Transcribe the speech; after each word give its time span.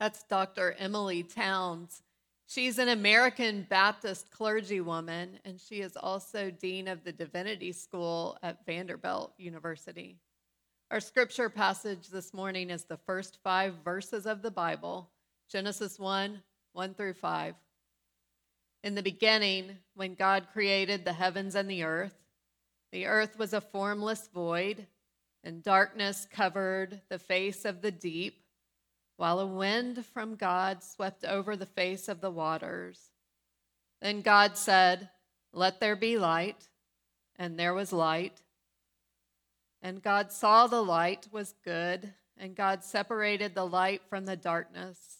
That's 0.00 0.22
Dr. 0.22 0.74
Emilie 0.78 1.24
Townes. 1.24 2.00
She's 2.46 2.78
an 2.78 2.88
American 2.88 3.66
Baptist 3.68 4.30
clergywoman, 4.30 5.32
and 5.44 5.60
she 5.60 5.82
is 5.82 5.94
also 5.94 6.50
Dean 6.50 6.88
of 6.88 7.04
the 7.04 7.12
Divinity 7.12 7.70
School 7.72 8.38
at 8.42 8.64
Vanderbilt 8.64 9.34
University. 9.36 10.16
Our 10.90 11.00
scripture 11.00 11.50
passage 11.50 12.08
this 12.08 12.32
morning 12.32 12.70
is 12.70 12.84
the 12.84 12.96
first 12.96 13.40
five 13.44 13.74
verses 13.84 14.24
of 14.24 14.40
the 14.40 14.50
Bible 14.50 15.10
Genesis 15.50 15.98
1 15.98 16.42
1 16.72 16.94
through 16.94 17.14
5. 17.14 17.54
In 18.82 18.94
the 18.94 19.02
beginning, 19.02 19.76
when 19.96 20.14
God 20.14 20.46
created 20.50 21.04
the 21.04 21.12
heavens 21.12 21.54
and 21.54 21.70
the 21.70 21.84
earth, 21.84 22.16
the 22.90 23.04
earth 23.04 23.38
was 23.38 23.52
a 23.52 23.60
formless 23.60 24.30
void, 24.32 24.86
and 25.44 25.62
darkness 25.62 26.26
covered 26.32 27.02
the 27.10 27.18
face 27.18 27.66
of 27.66 27.82
the 27.82 27.90
deep 27.90 28.39
while 29.20 29.38
a 29.38 29.46
wind 29.46 30.02
from 30.06 30.34
God 30.34 30.82
swept 30.82 31.26
over 31.26 31.54
the 31.54 31.66
face 31.66 32.08
of 32.08 32.22
the 32.22 32.30
waters. 32.30 33.10
Then 34.00 34.22
God 34.22 34.56
said, 34.56 35.10
Let 35.52 35.78
there 35.78 35.94
be 35.94 36.16
light, 36.16 36.70
and 37.36 37.58
there 37.58 37.74
was 37.74 37.92
light. 37.92 38.40
And 39.82 40.02
God 40.02 40.32
saw 40.32 40.66
the 40.66 40.82
light 40.82 41.28
was 41.30 41.54
good, 41.62 42.14
and 42.38 42.56
God 42.56 42.82
separated 42.82 43.54
the 43.54 43.66
light 43.66 44.00
from 44.08 44.24
the 44.24 44.36
darkness. 44.36 45.18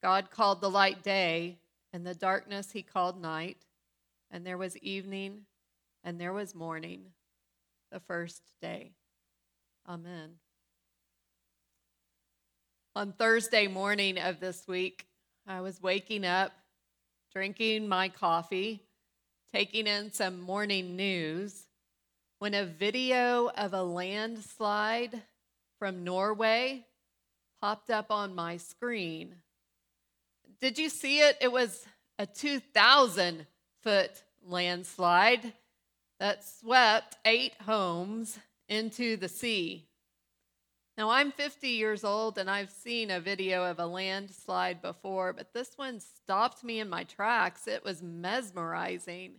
God 0.00 0.30
called 0.30 0.60
the 0.60 0.70
light 0.70 1.02
day, 1.02 1.58
and 1.92 2.06
the 2.06 2.14
darkness 2.14 2.70
he 2.70 2.84
called 2.84 3.20
night. 3.20 3.66
And 4.30 4.46
there 4.46 4.58
was 4.58 4.76
evening, 4.76 5.46
and 6.04 6.20
there 6.20 6.32
was 6.32 6.54
morning, 6.54 7.06
the 7.90 7.98
first 7.98 8.42
day. 8.60 8.92
Amen. 9.88 10.34
On 12.94 13.10
Thursday 13.10 13.68
morning 13.68 14.18
of 14.18 14.38
this 14.38 14.68
week, 14.68 15.06
I 15.46 15.62
was 15.62 15.80
waking 15.80 16.26
up, 16.26 16.52
drinking 17.32 17.88
my 17.88 18.10
coffee, 18.10 18.82
taking 19.50 19.86
in 19.86 20.12
some 20.12 20.42
morning 20.42 20.94
news, 20.94 21.68
when 22.38 22.52
a 22.52 22.66
video 22.66 23.48
of 23.48 23.72
a 23.72 23.82
landslide 23.82 25.22
from 25.78 26.04
Norway 26.04 26.84
popped 27.62 27.88
up 27.88 28.10
on 28.10 28.34
my 28.34 28.58
screen. 28.58 29.36
Did 30.60 30.76
you 30.76 30.90
see 30.90 31.20
it? 31.20 31.38
It 31.40 31.50
was 31.50 31.86
a 32.18 32.26
2,000 32.26 33.46
foot 33.82 34.22
landslide 34.46 35.54
that 36.20 36.44
swept 36.44 37.16
eight 37.24 37.54
homes 37.64 38.38
into 38.68 39.16
the 39.16 39.30
sea. 39.30 39.86
Now, 40.98 41.08
I'm 41.08 41.32
50 41.32 41.68
years 41.68 42.04
old 42.04 42.36
and 42.36 42.50
I've 42.50 42.70
seen 42.70 43.10
a 43.10 43.20
video 43.20 43.64
of 43.64 43.78
a 43.78 43.86
landslide 43.86 44.82
before, 44.82 45.32
but 45.32 45.54
this 45.54 45.72
one 45.76 46.00
stopped 46.00 46.62
me 46.62 46.80
in 46.80 46.88
my 46.88 47.04
tracks. 47.04 47.66
It 47.66 47.82
was 47.82 48.02
mesmerizing. 48.02 49.36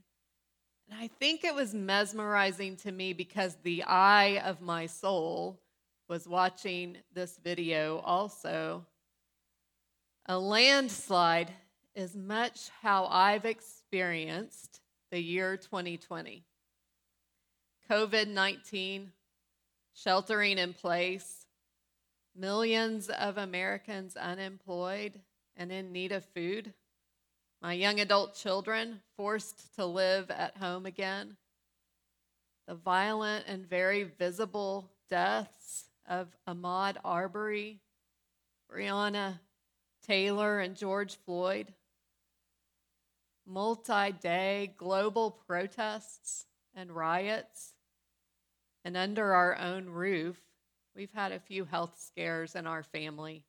And 0.89 0.99
I 0.99 1.07
think 1.19 1.43
it 1.43 1.53
was 1.53 1.73
mesmerizing 1.73 2.77
to 2.77 2.91
me 2.91 3.13
because 3.13 3.55
the 3.61 3.83
eye 3.83 4.41
of 4.43 4.61
my 4.61 4.87
soul 4.87 5.59
was 6.07 6.27
watching 6.27 6.97
this 7.13 7.37
video 7.37 7.99
also. 7.99 8.85
A 10.25 10.37
landslide 10.37 11.51
is 11.95 12.15
much 12.15 12.69
how 12.81 13.05
I've 13.05 13.45
experienced 13.45 14.81
the 15.11 15.21
year 15.21 15.57
2020. 15.57 16.43
COVID 17.89 18.27
19, 18.27 19.11
sheltering 19.93 20.57
in 20.57 20.73
place, 20.73 21.42
millions 22.35 23.09
of 23.09 23.37
Americans 23.37 24.15
unemployed 24.15 25.19
and 25.55 25.71
in 25.71 25.91
need 25.91 26.11
of 26.11 26.25
food, 26.25 26.73
my 27.61 27.73
young 27.73 27.99
adult 27.99 28.35
children 28.35 29.01
forced 29.15 29.75
to 29.75 29.85
live 29.85 30.29
at 30.31 30.57
home 30.57 30.85
again, 30.85 31.37
the 32.67 32.75
violent 32.75 33.45
and 33.47 33.65
very 33.65 34.03
visible 34.03 34.89
deaths 35.09 35.85
of 36.07 36.35
Ahmaud 36.47 36.97
Arbery, 37.05 37.79
Breonna 38.71 39.39
Taylor, 40.05 40.59
and 40.59 40.75
George 40.75 41.17
Floyd, 41.25 41.73
multi 43.45 44.11
day 44.11 44.73
global 44.77 45.31
protests 45.31 46.45
and 46.75 46.91
riots, 46.91 47.73
and 48.83 48.97
under 48.97 49.33
our 49.33 49.57
own 49.57 49.89
roof, 49.89 50.37
We've 50.95 51.13
had 51.13 51.31
a 51.31 51.39
few 51.39 51.65
health 51.65 51.99
scares 51.99 52.55
in 52.55 52.67
our 52.67 52.83
family. 52.83 53.43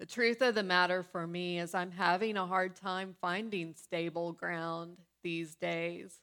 The 0.00 0.06
truth 0.06 0.42
of 0.42 0.56
the 0.56 0.64
matter 0.64 1.04
for 1.04 1.26
me 1.26 1.60
is, 1.60 1.74
I'm 1.74 1.92
having 1.92 2.36
a 2.36 2.46
hard 2.46 2.74
time 2.74 3.14
finding 3.20 3.74
stable 3.74 4.32
ground 4.32 4.96
these 5.22 5.54
days. 5.54 6.16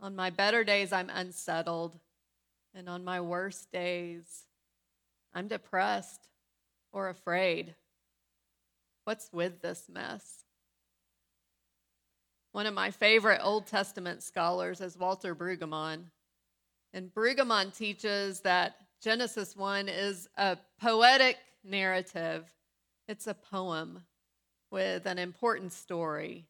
On 0.00 0.14
my 0.14 0.28
better 0.30 0.64
days, 0.64 0.92
I'm 0.92 1.10
unsettled. 1.10 1.98
And 2.74 2.88
on 2.88 3.04
my 3.04 3.20
worst 3.20 3.72
days, 3.72 4.44
I'm 5.34 5.48
depressed 5.48 6.28
or 6.92 7.08
afraid. 7.08 7.74
What's 9.04 9.30
with 9.32 9.62
this 9.62 9.88
mess? 9.92 10.44
One 12.52 12.66
of 12.66 12.74
my 12.74 12.90
favorite 12.90 13.40
Old 13.42 13.66
Testament 13.66 14.22
scholars 14.22 14.80
is 14.80 14.98
Walter 14.98 15.34
Brueggemann. 15.34 16.04
And 16.92 17.12
Brueggemann 17.14 17.76
teaches 17.76 18.40
that 18.40 18.76
Genesis 19.00 19.56
1 19.56 19.88
is 19.88 20.28
a 20.36 20.58
poetic 20.80 21.36
narrative, 21.64 22.44
it's 23.06 23.26
a 23.26 23.34
poem 23.34 24.04
with 24.70 25.06
an 25.06 25.18
important 25.18 25.72
story. 25.72 26.46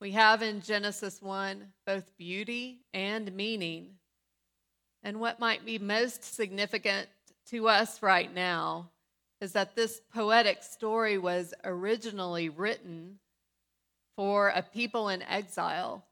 We 0.00 0.12
have 0.12 0.42
in 0.42 0.60
Genesis 0.60 1.20
1 1.20 1.72
both 1.86 2.16
beauty 2.16 2.80
and 2.94 3.34
meaning. 3.34 3.96
And 5.02 5.20
what 5.20 5.40
might 5.40 5.64
be 5.64 5.78
most 5.78 6.24
significant 6.24 7.08
to 7.50 7.68
us 7.68 8.02
right 8.02 8.32
now 8.32 8.90
is 9.40 9.52
that 9.52 9.74
this 9.74 10.00
poetic 10.12 10.62
story 10.62 11.16
was 11.16 11.54
originally 11.64 12.48
written 12.48 13.18
for 14.16 14.48
a 14.48 14.62
people 14.62 15.08
in 15.08 15.22
exile. 15.22 16.04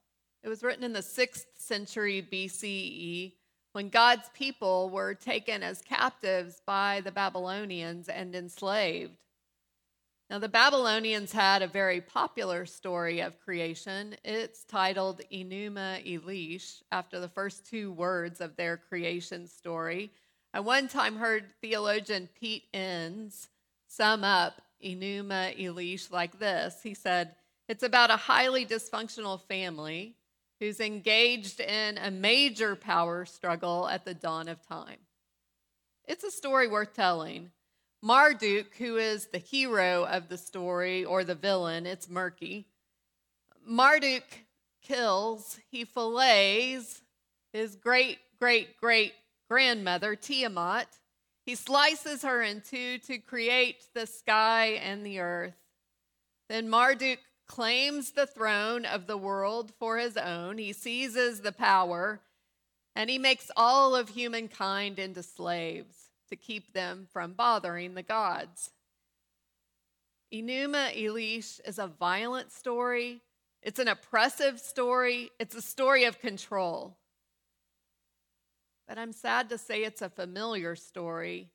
It 0.42 0.48
was 0.48 0.62
written 0.62 0.84
in 0.84 0.92
the 0.92 1.00
6th 1.00 1.44
century 1.56 2.26
BCE 2.30 3.32
when 3.72 3.88
God's 3.88 4.28
people 4.34 4.90
were 4.90 5.14
taken 5.14 5.62
as 5.62 5.82
captives 5.82 6.60
by 6.66 7.00
the 7.04 7.12
Babylonians 7.12 8.08
and 8.08 8.34
enslaved. 8.34 9.16
Now, 10.30 10.38
the 10.38 10.48
Babylonians 10.48 11.32
had 11.32 11.62
a 11.62 11.66
very 11.66 12.02
popular 12.02 12.66
story 12.66 13.20
of 13.20 13.40
creation. 13.40 14.14
It's 14.24 14.62
titled 14.64 15.22
Enuma 15.32 16.04
Elish, 16.06 16.82
after 16.92 17.18
the 17.18 17.30
first 17.30 17.64
two 17.64 17.92
words 17.92 18.42
of 18.42 18.54
their 18.56 18.76
creation 18.76 19.46
story. 19.46 20.12
I 20.52 20.60
one 20.60 20.88
time 20.88 21.16
heard 21.16 21.46
theologian 21.62 22.28
Pete 22.38 22.64
Enns 22.74 23.48
sum 23.86 24.22
up 24.22 24.60
Enuma 24.84 25.58
Elish 25.58 26.10
like 26.10 26.38
this 26.38 26.82
He 26.82 26.92
said, 26.92 27.34
It's 27.66 27.82
about 27.82 28.10
a 28.10 28.16
highly 28.16 28.66
dysfunctional 28.66 29.40
family 29.40 30.14
who's 30.60 30.80
engaged 30.80 31.60
in 31.60 31.98
a 31.98 32.10
major 32.10 32.74
power 32.76 33.24
struggle 33.24 33.88
at 33.88 34.04
the 34.04 34.14
dawn 34.14 34.48
of 34.48 34.66
time. 34.66 34.98
It's 36.06 36.24
a 36.24 36.30
story 36.30 36.68
worth 36.68 36.94
telling. 36.94 37.50
Marduk, 38.02 38.74
who 38.76 38.96
is 38.96 39.26
the 39.26 39.38
hero 39.38 40.04
of 40.04 40.28
the 40.28 40.38
story 40.38 41.04
or 41.04 41.24
the 41.24 41.34
villain, 41.34 41.86
it's 41.86 42.08
murky. 42.08 42.66
Marduk 43.66 44.24
kills, 44.82 45.58
he 45.70 45.84
fillets 45.84 47.02
his 47.52 47.76
great 47.76 48.18
great 48.38 48.76
great 48.78 49.14
grandmother, 49.50 50.14
Tiamat. 50.14 50.86
He 51.44 51.54
slices 51.54 52.22
her 52.22 52.42
in 52.42 52.60
two 52.60 52.98
to 52.98 53.18
create 53.18 53.84
the 53.94 54.06
sky 54.06 54.78
and 54.82 55.04
the 55.04 55.20
earth. 55.20 55.56
Then 56.48 56.68
Marduk 56.68 57.18
claims 57.48 58.12
the 58.12 58.26
throne 58.26 58.84
of 58.84 59.06
the 59.06 59.16
world 59.16 59.72
for 59.78 59.98
his 59.98 60.16
own. 60.16 60.58
He 60.58 60.72
seizes 60.72 61.40
the 61.40 61.52
power 61.52 62.20
and 62.94 63.08
he 63.08 63.18
makes 63.18 63.50
all 63.56 63.94
of 63.94 64.10
humankind 64.10 64.98
into 64.98 65.22
slaves 65.22 65.96
to 66.28 66.36
keep 66.36 66.72
them 66.72 67.06
from 67.12 67.32
bothering 67.32 67.94
the 67.94 68.02
gods. 68.02 68.70
Enuma 70.32 70.94
Elish 70.94 71.60
is 71.64 71.78
a 71.78 71.86
violent 71.86 72.52
story. 72.52 73.22
It's 73.62 73.78
an 73.78 73.88
oppressive 73.88 74.60
story. 74.60 75.30
It's 75.38 75.54
a 75.54 75.62
story 75.62 76.04
of 76.04 76.20
control. 76.20 76.96
But 78.86 78.98
I'm 78.98 79.12
sad 79.12 79.48
to 79.50 79.58
say 79.58 79.84
it's 79.84 80.02
a 80.02 80.10
familiar 80.10 80.76
story. 80.76 81.50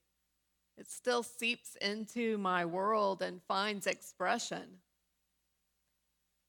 It 0.77 0.89
still 0.89 1.23
seeps 1.23 1.75
into 1.81 2.37
my 2.37 2.65
world 2.65 3.21
and 3.21 3.41
finds 3.47 3.85
expression. 3.85 4.79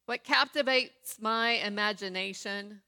What 0.06 0.24
captivates 0.24 1.16
my 1.20 1.52
imagination 1.52 2.82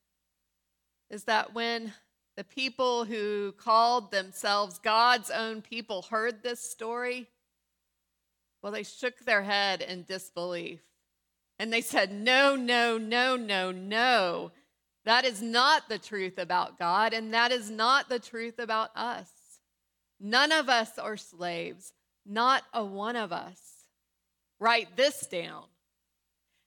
is 1.09 1.25
that 1.25 1.55
when 1.55 1.95
the 2.37 2.45
people 2.45 3.05
who 3.05 3.53
called 3.53 4.11
themselves 4.11 4.79
God's 4.79 5.31
own 5.31 5.63
people 5.63 6.03
heard 6.03 6.43
this 6.43 6.61
story, 6.61 7.27
Well, 8.63 8.73
they 8.73 8.83
shook 8.83 9.21
their 9.21 9.43
head 9.43 9.81
in 9.81 10.03
disbelief. 10.03 10.81
And 11.59 11.73
they 11.73 11.81
said, 11.81 12.13
No, 12.13 12.55
no, 12.55 12.99
no, 12.99 13.37
no, 13.37 13.71
no. 13.71 14.53
That 15.07 15.25
is 15.25 15.41
not 15.41 15.89
the 15.89 15.99
truth 15.99 16.37
about 16.37 16.79
God, 16.79 17.15
and 17.15 17.33
that 17.33 17.53
is 17.53 17.71
not 17.71 18.09
the 18.09 18.19
truth 18.19 18.59
about 18.59 18.91
us. 18.97 19.31
None 20.21 20.53
of 20.53 20.69
us 20.69 20.99
are 20.99 21.17
slaves, 21.17 21.93
not 22.27 22.65
a 22.75 22.85
one 22.85 23.17
of 23.17 23.33
us. 23.33 23.61
Write 24.59 24.97
this 24.97 25.27
down. 25.27 25.65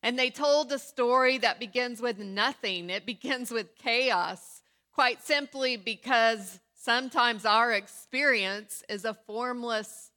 And 0.01 0.17
they 0.17 0.29
told 0.29 0.71
a 0.71 0.79
story 0.79 1.37
that 1.39 1.59
begins 1.59 2.01
with 2.01 2.19
nothing, 2.19 2.89
it 2.89 3.05
begins 3.05 3.51
with 3.51 3.75
chaos, 3.75 4.61
quite 4.93 5.21
simply 5.21 5.75
because 5.75 6.59
sometimes 6.73 7.45
our 7.45 7.73
experience 7.73 8.83
is 8.87 9.03
a 9.03 9.13
formless 9.13 10.11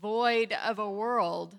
void 0.00 0.52
of 0.64 0.78
a 0.78 0.90
world. 0.90 1.56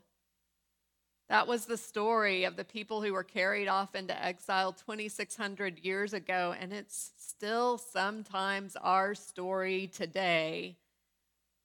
That 1.30 1.48
was 1.48 1.66
the 1.66 1.78
story 1.78 2.44
of 2.44 2.56
the 2.56 2.66
people 2.66 3.02
who 3.02 3.14
were 3.14 3.24
carried 3.24 3.68
off 3.68 3.94
into 3.94 4.20
exile 4.24 4.74
2,600 4.74 5.80
years 5.80 6.14
ago, 6.14 6.56
and 6.60 6.74
it's 6.74 7.12
still 7.18 7.78
sometimes 7.78 8.76
our 8.76 9.14
story 9.14 9.88
today. 9.88 10.76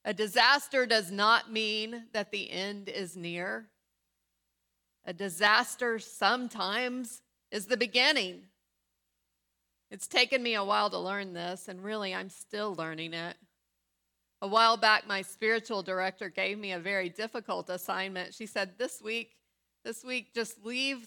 A 0.04 0.12
disaster 0.12 0.84
does 0.84 1.10
not 1.10 1.50
mean 1.50 2.04
that 2.12 2.30
the 2.30 2.50
end 2.50 2.90
is 2.90 3.16
near. 3.16 3.70
A 5.06 5.12
disaster 5.12 5.98
sometimes 5.98 7.22
is 7.50 7.66
the 7.66 7.76
beginning. 7.76 8.42
It's 9.90 10.06
taken 10.06 10.42
me 10.42 10.54
a 10.54 10.64
while 10.64 10.90
to 10.90 10.98
learn 10.98 11.34
this, 11.34 11.68
and 11.68 11.84
really, 11.84 12.14
I'm 12.14 12.30
still 12.30 12.74
learning 12.74 13.12
it. 13.12 13.36
A 14.40 14.48
while 14.48 14.76
back, 14.76 15.06
my 15.06 15.22
spiritual 15.22 15.82
director 15.82 16.28
gave 16.28 16.58
me 16.58 16.72
a 16.72 16.78
very 16.78 17.08
difficult 17.08 17.70
assignment. 17.70 18.34
She 18.34 18.46
said, 18.46 18.72
This 18.78 19.00
week, 19.02 19.36
this 19.84 20.04
week, 20.04 20.34
just 20.34 20.64
leave 20.64 21.06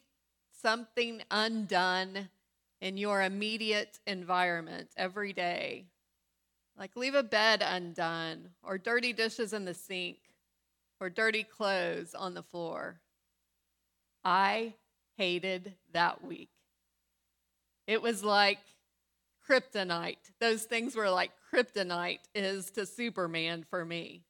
something 0.62 1.22
undone 1.32 2.30
in 2.82 2.98
your 2.98 3.24
immediate 3.24 4.00
environment 4.06 4.90
every 4.96 5.34
day. 5.34 5.86
Like 6.78 6.96
leave 6.96 7.16
a 7.16 7.24
bed 7.24 7.64
undone, 7.66 8.52
or 8.62 8.78
dirty 8.78 9.12
dishes 9.12 9.54
in 9.54 9.66
the 9.66 9.74
sink, 9.74 10.18
or 11.00 11.10
dirty 11.10 11.44
clothes 11.44 12.14
on 12.14 12.36
the 12.36 12.44
floor. 12.44 13.02
I 14.28 14.74
hated 15.16 15.76
that 15.94 16.22
week. 16.22 16.50
It 17.88 18.02
was 18.02 18.26
like 18.26 18.60
kryptonite. 19.50 20.18
Those 20.42 20.64
things 20.64 20.98
were 20.98 21.10
like 21.10 21.32
kryptonite 21.50 22.20
is 22.36 22.70
to 22.72 22.86
Superman 22.86 23.64
for 23.70 23.86
me. 23.86 24.26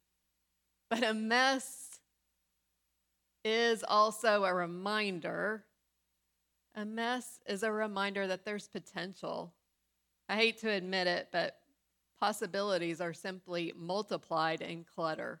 But 0.88 1.02
a 1.02 1.12
mess 1.12 1.98
is 3.44 3.82
also 3.82 4.44
a 4.44 4.54
reminder. 4.54 5.64
A 6.76 6.84
mess 6.84 7.40
is 7.48 7.64
a 7.64 7.72
reminder 7.72 8.28
that 8.28 8.44
there's 8.44 8.68
potential. 8.68 9.52
I 10.28 10.36
hate 10.36 10.58
to 10.58 10.70
admit 10.70 11.08
it, 11.08 11.30
but 11.32 11.56
possibilities 12.20 13.00
are 13.00 13.12
simply 13.12 13.72
multiplied 13.76 14.60
in 14.60 14.84
clutter. 14.84 15.40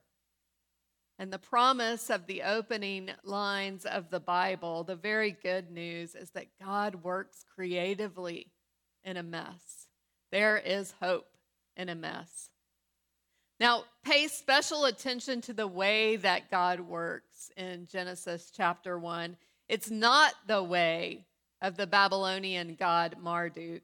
And 1.18 1.32
the 1.32 1.38
promise 1.38 2.10
of 2.10 2.26
the 2.26 2.42
opening 2.42 3.10
lines 3.24 3.84
of 3.84 4.08
the 4.10 4.20
Bible, 4.20 4.84
the 4.84 4.94
very 4.94 5.32
good 5.32 5.70
news 5.70 6.14
is 6.14 6.30
that 6.30 6.46
God 6.62 7.02
works 7.02 7.44
creatively 7.54 8.52
in 9.02 9.16
a 9.16 9.22
mess. 9.22 9.88
There 10.30 10.56
is 10.58 10.94
hope 11.00 11.26
in 11.76 11.88
a 11.88 11.96
mess. 11.96 12.50
Now, 13.58 13.84
pay 14.04 14.28
special 14.28 14.84
attention 14.84 15.40
to 15.42 15.52
the 15.52 15.66
way 15.66 16.14
that 16.16 16.50
God 16.50 16.78
works 16.80 17.50
in 17.56 17.88
Genesis 17.90 18.52
chapter 18.54 18.96
1. 18.96 19.36
It's 19.68 19.90
not 19.90 20.34
the 20.46 20.62
way 20.62 21.26
of 21.60 21.76
the 21.76 21.88
Babylonian 21.88 22.76
god 22.78 23.16
Marduk. 23.20 23.82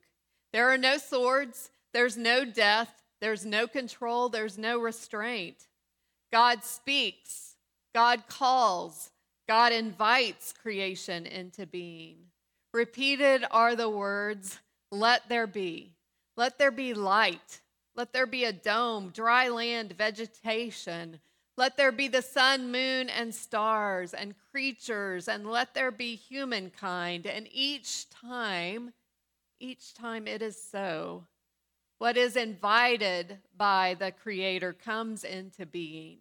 There 0.52 0.70
are 0.70 0.78
no 0.78 0.98
swords, 0.98 1.70
there's 1.92 2.16
no 2.16 2.44
death, 2.44 3.02
there's 3.20 3.44
no 3.44 3.66
control, 3.66 4.28
there's 4.28 4.56
no 4.56 4.78
restraint. 4.78 5.66
God 6.32 6.64
speaks, 6.64 7.54
God 7.94 8.24
calls, 8.28 9.10
God 9.48 9.72
invites 9.72 10.52
creation 10.52 11.26
into 11.26 11.66
being. 11.66 12.16
Repeated 12.72 13.44
are 13.50 13.76
the 13.76 13.88
words, 13.88 14.58
let 14.90 15.28
there 15.28 15.46
be. 15.46 15.92
Let 16.36 16.58
there 16.58 16.70
be 16.70 16.94
light. 16.94 17.60
Let 17.96 18.12
there 18.12 18.26
be 18.26 18.44
a 18.44 18.52
dome, 18.52 19.10
dry 19.10 19.48
land, 19.48 19.92
vegetation. 19.92 21.20
Let 21.56 21.76
there 21.76 21.92
be 21.92 22.08
the 22.08 22.22
sun, 22.22 22.72
moon, 22.72 23.08
and 23.08 23.32
stars, 23.32 24.12
and 24.12 24.34
creatures, 24.50 25.28
and 25.28 25.48
let 25.48 25.74
there 25.74 25.92
be 25.92 26.16
humankind. 26.16 27.26
And 27.26 27.46
each 27.52 28.10
time, 28.10 28.92
each 29.60 29.94
time 29.94 30.26
it 30.26 30.42
is 30.42 30.60
so, 30.60 31.24
what 31.98 32.16
is 32.16 32.36
invited 32.36 33.38
by 33.56 33.96
the 33.98 34.10
Creator 34.10 34.72
comes 34.74 35.24
into 35.24 35.66
being. 35.66 36.18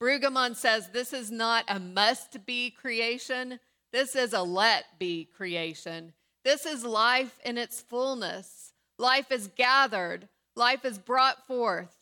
Brueggemann 0.00 0.56
says 0.56 0.88
this 0.88 1.12
is 1.12 1.30
not 1.30 1.64
a 1.68 1.78
must 1.78 2.44
be 2.46 2.70
creation, 2.70 3.58
this 3.92 4.16
is 4.16 4.32
a 4.32 4.42
let 4.42 4.98
be 4.98 5.24
creation. 5.24 6.12
This 6.44 6.66
is 6.66 6.84
life 6.84 7.38
in 7.44 7.56
its 7.56 7.80
fullness. 7.80 8.72
Life 8.98 9.32
is 9.32 9.48
gathered, 9.56 10.28
life 10.54 10.84
is 10.84 10.98
brought 10.98 11.46
forth, 11.46 11.96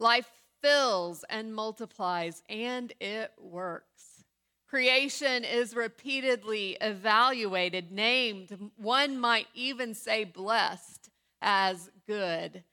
life 0.00 0.30
fills 0.62 1.24
and 1.30 1.54
multiplies, 1.54 2.42
and 2.48 2.92
it 3.00 3.30
works. 3.38 4.24
Creation 4.68 5.44
is 5.44 5.76
repeatedly 5.76 6.76
evaluated, 6.80 7.92
named, 7.92 8.70
one 8.76 9.18
might 9.18 9.46
even 9.54 9.94
say 9.94 10.24
blessed 10.24 11.10
as 11.40 11.90
good. 12.06 12.64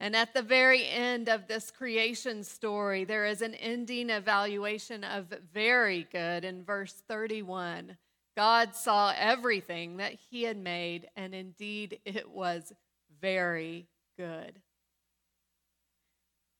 And 0.00 0.14
at 0.14 0.34
the 0.34 0.42
very 0.42 0.86
end 0.86 1.28
of 1.28 1.46
this 1.46 1.70
creation 1.70 2.44
story, 2.44 3.04
there 3.04 3.24
is 3.24 3.42
an 3.42 3.54
ending 3.54 4.10
evaluation 4.10 5.04
of 5.04 5.32
very 5.52 6.06
good 6.10 6.44
in 6.44 6.64
verse 6.64 7.02
31. 7.08 7.96
God 8.36 8.74
saw 8.74 9.14
everything 9.16 9.98
that 9.98 10.14
he 10.30 10.42
had 10.42 10.56
made, 10.56 11.08
and 11.16 11.34
indeed 11.34 12.00
it 12.04 12.28
was 12.28 12.72
very 13.20 13.86
good. 14.18 14.60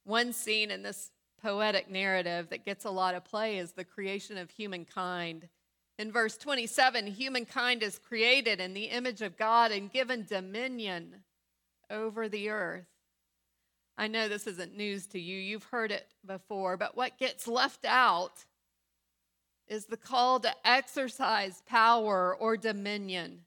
One 0.04 0.32
scene 0.32 0.70
in 0.70 0.82
this 0.82 1.10
poetic 1.42 1.90
narrative 1.90 2.50
that 2.50 2.64
gets 2.64 2.84
a 2.84 2.90
lot 2.90 3.14
of 3.14 3.24
play 3.24 3.58
is 3.58 3.72
the 3.72 3.84
creation 3.84 4.38
of 4.38 4.50
humankind. 4.50 5.48
In 5.98 6.12
verse 6.12 6.36
27, 6.38 7.08
humankind 7.08 7.82
is 7.82 7.98
created 7.98 8.60
in 8.60 8.74
the 8.74 8.84
image 8.84 9.22
of 9.22 9.36
God 9.36 9.72
and 9.72 9.92
given 9.92 10.24
dominion 10.24 11.23
over 11.90 12.28
the 12.28 12.50
earth. 12.50 12.86
I 13.96 14.08
know 14.08 14.28
this 14.28 14.46
isn't 14.46 14.76
news 14.76 15.06
to 15.08 15.20
you, 15.20 15.38
you've 15.38 15.64
heard 15.64 15.92
it 15.92 16.06
before, 16.26 16.76
but 16.76 16.96
what 16.96 17.18
gets 17.18 17.46
left 17.46 17.84
out 17.84 18.44
is 19.68 19.86
the 19.86 19.96
call 19.96 20.40
to 20.40 20.52
exercise 20.64 21.62
power 21.66 22.34
or 22.34 22.56
dominion. 22.56 23.40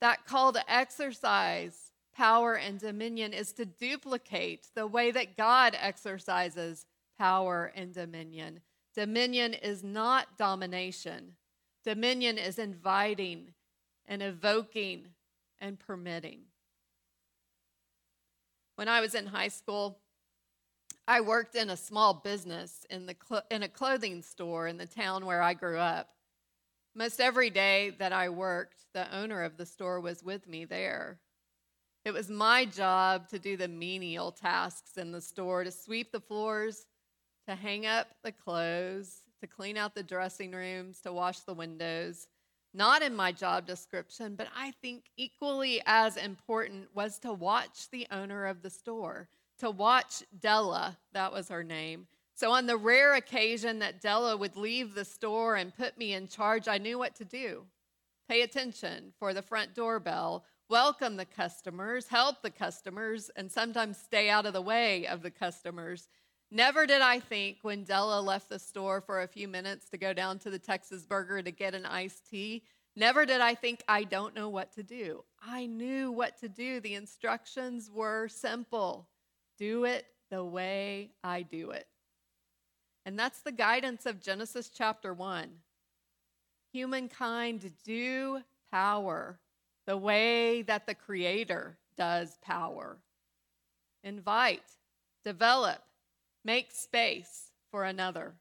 That 0.00 0.24
call 0.26 0.52
to 0.52 0.72
exercise 0.72 1.92
power 2.14 2.54
and 2.54 2.78
dominion 2.78 3.32
is 3.32 3.52
to 3.52 3.66
duplicate 3.66 4.68
the 4.74 4.86
way 4.86 5.10
that 5.10 5.36
God 5.36 5.76
exercises 5.78 6.86
power 7.18 7.72
and 7.74 7.92
dominion. 7.92 8.60
Dominion 8.94 9.52
is 9.52 9.84
not 9.84 10.38
domination, 10.38 11.34
dominion 11.84 12.38
is 12.38 12.58
inviting 12.58 13.52
and 14.06 14.22
evoking 14.22 15.08
and 15.60 15.78
permitting. 15.78 16.40
When 18.76 18.88
I 18.88 19.00
was 19.00 19.14
in 19.14 19.26
high 19.26 19.48
school, 19.48 19.98
I 21.08 21.22
worked 21.22 21.54
in 21.54 21.70
a 21.70 21.76
small 21.76 22.12
business 22.12 22.84
in, 22.90 23.06
the 23.06 23.16
cl- 23.26 23.44
in 23.50 23.62
a 23.62 23.68
clothing 23.68 24.22
store 24.22 24.66
in 24.68 24.76
the 24.76 24.86
town 24.86 25.24
where 25.24 25.40
I 25.40 25.54
grew 25.54 25.78
up. 25.78 26.10
Most 26.94 27.20
every 27.20 27.48
day 27.48 27.90
that 27.98 28.12
I 28.12 28.28
worked, 28.28 28.84
the 28.92 29.14
owner 29.14 29.42
of 29.42 29.56
the 29.56 29.66
store 29.66 30.00
was 30.00 30.22
with 30.22 30.46
me 30.46 30.64
there. 30.64 31.20
It 32.04 32.12
was 32.12 32.28
my 32.28 32.64
job 32.64 33.28
to 33.30 33.38
do 33.38 33.56
the 33.56 33.68
menial 33.68 34.30
tasks 34.30 34.96
in 34.96 35.10
the 35.10 35.20
store 35.20 35.64
to 35.64 35.70
sweep 35.70 36.12
the 36.12 36.20
floors, 36.20 36.86
to 37.48 37.54
hang 37.54 37.86
up 37.86 38.08
the 38.22 38.32
clothes, 38.32 39.22
to 39.40 39.46
clean 39.46 39.76
out 39.76 39.94
the 39.94 40.02
dressing 40.02 40.52
rooms, 40.52 41.00
to 41.00 41.12
wash 41.12 41.40
the 41.40 41.54
windows. 41.54 42.28
Not 42.76 43.00
in 43.00 43.16
my 43.16 43.32
job 43.32 43.66
description, 43.66 44.34
but 44.34 44.48
I 44.54 44.70
think 44.82 45.04
equally 45.16 45.80
as 45.86 46.18
important 46.18 46.94
was 46.94 47.18
to 47.20 47.32
watch 47.32 47.88
the 47.90 48.06
owner 48.10 48.44
of 48.44 48.60
the 48.60 48.68
store 48.68 49.28
to 49.60 49.70
watch 49.70 50.22
Della, 50.38 50.98
that 51.14 51.32
was 51.32 51.48
her 51.48 51.64
name. 51.64 52.06
So, 52.34 52.52
on 52.52 52.66
the 52.66 52.76
rare 52.76 53.14
occasion 53.14 53.78
that 53.78 54.02
Della 54.02 54.36
would 54.36 54.58
leave 54.58 54.94
the 54.94 55.06
store 55.06 55.56
and 55.56 55.74
put 55.74 55.96
me 55.96 56.12
in 56.12 56.28
charge, 56.28 56.68
I 56.68 56.76
knew 56.76 56.98
what 56.98 57.14
to 57.16 57.24
do 57.24 57.64
pay 58.28 58.42
attention 58.42 59.14
for 59.18 59.32
the 59.32 59.40
front 59.40 59.74
doorbell, 59.74 60.44
welcome 60.68 61.16
the 61.16 61.24
customers, 61.24 62.08
help 62.08 62.42
the 62.42 62.50
customers, 62.50 63.30
and 63.36 63.50
sometimes 63.50 63.96
stay 63.96 64.28
out 64.28 64.44
of 64.44 64.52
the 64.52 64.60
way 64.60 65.06
of 65.06 65.22
the 65.22 65.30
customers. 65.30 66.08
Never 66.50 66.86
did 66.86 67.02
I 67.02 67.18
think 67.18 67.58
when 67.62 67.84
Della 67.84 68.20
left 68.20 68.48
the 68.48 68.58
store 68.58 69.00
for 69.00 69.22
a 69.22 69.28
few 69.28 69.48
minutes 69.48 69.88
to 69.90 69.98
go 69.98 70.12
down 70.12 70.38
to 70.40 70.50
the 70.50 70.58
Texas 70.58 71.04
Burger 71.04 71.42
to 71.42 71.50
get 71.50 71.74
an 71.74 71.84
iced 71.84 72.30
tea, 72.30 72.62
never 72.94 73.26
did 73.26 73.40
I 73.40 73.54
think 73.54 73.82
I 73.88 74.04
don't 74.04 74.34
know 74.34 74.48
what 74.48 74.72
to 74.74 74.82
do. 74.82 75.24
I 75.42 75.66
knew 75.66 76.12
what 76.12 76.38
to 76.40 76.48
do. 76.48 76.80
The 76.80 76.94
instructions 76.94 77.90
were 77.90 78.28
simple 78.28 79.08
do 79.58 79.84
it 79.84 80.06
the 80.30 80.44
way 80.44 81.10
I 81.24 81.42
do 81.42 81.70
it. 81.70 81.88
And 83.06 83.18
that's 83.18 83.40
the 83.40 83.52
guidance 83.52 84.04
of 84.04 84.20
Genesis 84.20 84.68
chapter 84.68 85.14
1. 85.14 85.48
Humankind 86.72 87.72
do 87.84 88.42
power 88.70 89.38
the 89.86 89.96
way 89.96 90.62
that 90.62 90.86
the 90.86 90.94
Creator 90.94 91.78
does 91.96 92.36
power. 92.42 92.98
Invite, 94.02 94.64
develop, 95.24 95.85
make 96.46 96.70
space 96.70 97.50
for 97.72 97.84
another. 97.84 98.34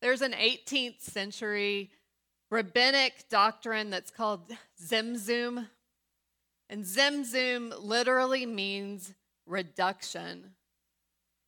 There's 0.00 0.22
an 0.22 0.32
18th 0.32 1.02
century 1.02 1.90
rabbinic 2.50 3.28
doctrine 3.28 3.90
that's 3.90 4.10
called 4.10 4.50
Tzimtzum. 4.82 5.68
And 6.70 6.84
Tzimtzum 6.84 7.74
literally 7.78 8.46
means 8.46 9.12
reduction. 9.46 10.52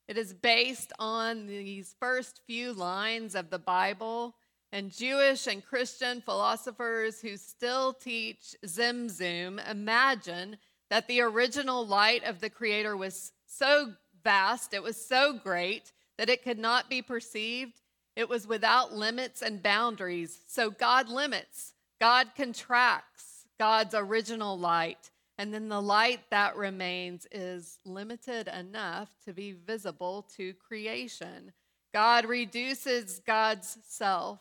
It 0.07 0.19
is 0.19 0.35
based 0.35 0.93
on 0.99 1.47
these 1.47 1.95
first 1.99 2.43
few 2.47 2.75
lines 2.75 3.35
of 3.35 3.49
the 3.49 3.59
Bible, 3.59 4.35
and 4.71 4.91
Jewish 4.91 5.47
and 5.47 5.65
Christian 5.65 6.21
philosophers 6.21 7.21
who 7.21 7.37
still 7.37 7.95
teach 7.95 8.55
Tzimtzum 8.65 9.71
imagine 9.71 10.59
that 10.91 11.09
the 11.09 11.21
original 11.21 11.87
light 11.87 12.25
of 12.25 12.41
the 12.41 12.51
Creator 12.51 12.97
was 12.97 13.33
so 13.47 13.93
vast, 14.23 14.75
it 14.75 14.83
was 14.83 14.97
so 14.97 15.33
great 15.33 15.93
that 16.19 16.31
it 16.31 16.43
could 16.43 16.59
not 16.59 16.91
be 16.91 17.02
perceived. 17.02 17.81
It 18.14 18.29
was 18.29 18.47
without 18.47 18.93
limits 18.93 19.43
and 19.43 19.62
boundaries. 19.62 20.41
So 20.47 20.71
God 20.71 21.09
limits, 21.09 21.73
God 22.00 22.29
contracts 22.37 23.47
God's 23.59 23.95
original 23.95 24.59
light. 24.59 25.11
And 25.38 25.52
then 25.52 25.69
the 25.69 25.81
light 25.81 26.21
that 26.31 26.57
remains 26.57 27.26
is 27.33 27.79
limited 27.85 28.49
enough 28.49 29.09
to 29.25 29.33
be 29.33 29.52
visible 29.52 30.26
to 30.37 30.52
creation. 30.55 31.52
God 31.95 32.26
reduces 32.26 33.21
God's 33.26 33.79
self 33.87 34.41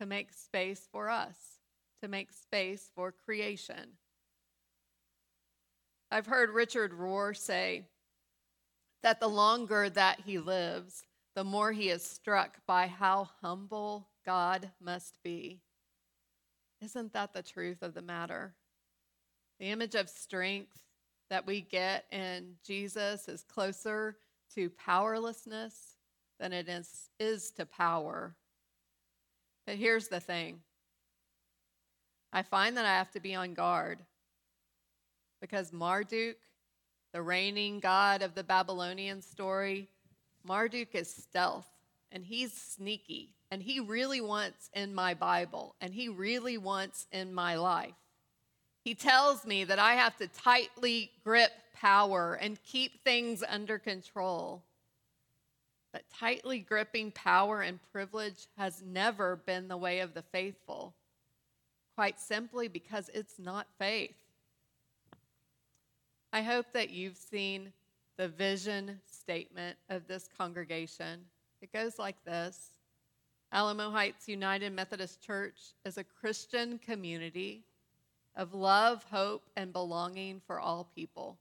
to 0.00 0.06
make 0.06 0.32
space 0.32 0.88
for 0.90 1.08
us, 1.08 1.36
to 2.02 2.08
make 2.08 2.32
space 2.32 2.90
for 2.94 3.12
creation. 3.12 3.98
I've 6.10 6.26
heard 6.26 6.50
Richard 6.50 6.92
Rohr 6.92 7.36
say 7.36 7.84
that 9.02 9.20
the 9.20 9.28
longer 9.28 9.88
that 9.90 10.20
he 10.24 10.38
lives, 10.38 11.04
the 11.34 11.44
more 11.44 11.72
he 11.72 11.90
is 11.90 12.02
struck 12.02 12.58
by 12.66 12.86
how 12.86 13.28
humble 13.42 14.08
God 14.24 14.70
must 14.80 15.18
be. 15.22 15.60
Isn't 16.82 17.12
that 17.12 17.32
the 17.32 17.42
truth 17.42 17.82
of 17.82 17.94
the 17.94 18.02
matter? 18.02 18.54
The 19.58 19.66
image 19.66 19.94
of 19.94 20.08
strength 20.08 20.78
that 21.30 21.46
we 21.46 21.60
get 21.60 22.04
in 22.12 22.54
Jesus 22.64 23.28
is 23.28 23.42
closer 23.42 24.16
to 24.54 24.70
powerlessness 24.70 25.96
than 26.38 26.52
it 26.52 26.68
is, 26.68 27.10
is 27.18 27.50
to 27.52 27.66
power. 27.66 28.34
But 29.66 29.76
here's 29.76 30.08
the 30.08 30.20
thing 30.20 30.60
I 32.32 32.42
find 32.42 32.76
that 32.76 32.84
I 32.84 32.94
have 32.94 33.10
to 33.12 33.20
be 33.20 33.34
on 33.34 33.54
guard 33.54 34.00
because 35.40 35.72
Marduk, 35.72 36.36
the 37.16 37.22
reigning 37.22 37.80
god 37.80 38.20
of 38.20 38.34
the 38.34 38.44
Babylonian 38.44 39.22
story, 39.22 39.88
Marduk 40.44 40.94
is 40.94 41.08
stealth 41.08 41.66
and 42.12 42.22
he's 42.22 42.52
sneaky 42.52 43.32
and 43.50 43.62
he 43.62 43.80
really 43.80 44.20
wants 44.20 44.68
in 44.74 44.94
my 44.94 45.14
Bible 45.14 45.76
and 45.80 45.94
he 45.94 46.10
really 46.10 46.58
wants 46.58 47.06
in 47.10 47.32
my 47.32 47.56
life. 47.56 47.94
He 48.84 48.94
tells 48.94 49.46
me 49.46 49.64
that 49.64 49.78
I 49.78 49.94
have 49.94 50.14
to 50.18 50.28
tightly 50.28 51.10
grip 51.24 51.52
power 51.72 52.34
and 52.34 52.62
keep 52.62 53.02
things 53.02 53.42
under 53.48 53.78
control. 53.78 54.62
But 55.94 56.02
tightly 56.12 56.58
gripping 56.58 57.12
power 57.12 57.62
and 57.62 57.80
privilege 57.92 58.46
has 58.58 58.82
never 58.84 59.36
been 59.36 59.68
the 59.68 59.78
way 59.78 60.00
of 60.00 60.12
the 60.12 60.20
faithful, 60.20 60.94
quite 61.94 62.20
simply 62.20 62.68
because 62.68 63.08
it's 63.14 63.38
not 63.38 63.68
faith. 63.78 64.25
I 66.36 66.42
hope 66.42 66.66
that 66.74 66.90
you've 66.90 67.16
seen 67.16 67.72
the 68.18 68.28
vision 68.28 69.00
statement 69.10 69.78
of 69.88 70.06
this 70.06 70.28
congregation. 70.36 71.20
It 71.62 71.72
goes 71.72 71.98
like 71.98 72.22
this 72.26 72.72
Alamo 73.52 73.90
Heights 73.90 74.28
United 74.28 74.74
Methodist 74.74 75.22
Church 75.22 75.58
is 75.86 75.96
a 75.96 76.04
Christian 76.04 76.78
community 76.78 77.64
of 78.36 78.52
love, 78.52 79.02
hope, 79.10 79.44
and 79.56 79.72
belonging 79.72 80.42
for 80.46 80.60
all 80.60 80.90
people. 80.94 81.38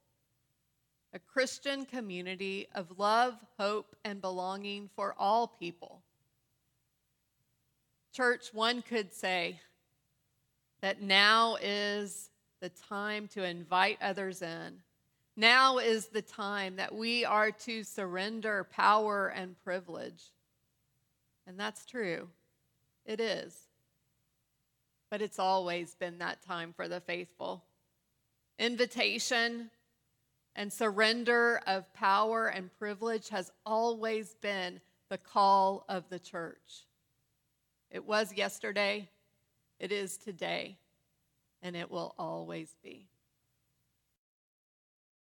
A 1.11 1.19
Christian 1.19 1.83
community 1.83 2.69
of 2.73 2.97
love, 2.97 3.33
hope, 3.59 3.97
and 4.05 4.21
belonging 4.21 4.89
for 4.95 5.13
all 5.19 5.45
people. 5.45 6.03
Church, 8.13 8.53
one 8.53 8.81
could 8.81 9.11
say 9.11 9.59
that 10.79 11.01
now 11.01 11.57
is 11.61 12.29
the 12.61 12.69
time 12.89 13.27
to 13.27 13.43
invite 13.43 13.97
others 14.01 14.41
in. 14.41 14.79
Now 15.35 15.79
is 15.79 16.07
the 16.07 16.21
time 16.21 16.77
that 16.77 16.95
we 16.95 17.25
are 17.25 17.51
to 17.51 17.83
surrender 17.83 18.63
power 18.71 19.27
and 19.27 19.61
privilege. 19.63 20.31
And 21.45 21.59
that's 21.59 21.85
true. 21.85 22.29
It 23.05 23.19
is 23.19 23.65
but 25.15 25.21
it's 25.21 25.39
always 25.39 25.95
been 25.95 26.17
that 26.17 26.41
time 26.41 26.73
for 26.75 26.89
the 26.89 26.99
faithful. 26.99 27.63
Invitation 28.59 29.69
and 30.57 30.71
surrender 30.71 31.61
of 31.67 31.93
power 31.93 32.47
and 32.47 32.69
privilege 32.77 33.29
has 33.29 33.51
always 33.65 34.35
been 34.41 34.79
the 35.09 35.17
call 35.17 35.85
of 35.87 36.03
the 36.09 36.19
church. 36.19 36.85
It 37.91 38.05
was 38.05 38.33
yesterday, 38.33 39.09
it 39.79 39.93
is 39.93 40.17
today, 40.17 40.77
and 41.61 41.75
it 41.75 41.89
will 41.89 42.13
always 42.17 42.75
be. 42.83 43.07